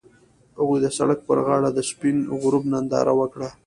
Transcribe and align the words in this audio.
هغوی 0.57 0.79
د 0.81 0.87
سړک 0.97 1.19
پر 1.27 1.37
غاړه 1.45 1.69
د 1.73 1.79
سپین 1.89 2.17
غروب 2.41 2.63
ننداره 2.73 3.13
وکړه. 3.19 3.49